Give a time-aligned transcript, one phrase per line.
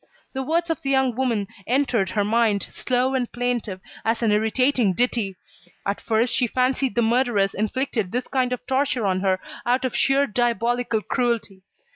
[0.33, 4.93] The words of the young woman entered her mind, slow and plaintive, as an irritating
[4.93, 5.35] ditty.
[5.85, 9.95] At first, she fancied the murderers inflicted this kind of torture on her out of
[9.95, 11.61] sheer diabolical cruelty.